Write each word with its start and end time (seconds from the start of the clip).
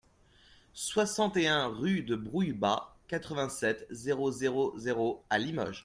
soixante 0.73 1.37
et 1.37 1.47
un 1.47 1.67
rue 1.67 2.01
de 2.01 2.15
Brouillebas, 2.15 2.97
quatre-vingt-sept, 3.07 3.85
zéro 3.91 4.31
zéro 4.31 4.73
zéro 4.75 5.23
à 5.29 5.37
Limoges 5.37 5.79